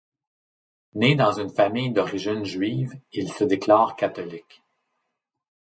[0.95, 4.63] Né dans une famille d'origine juive, il se déclare catholique.